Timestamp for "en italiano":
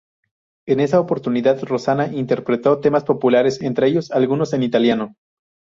4.53-5.13